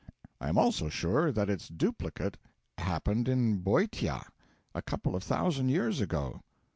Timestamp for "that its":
1.31-1.67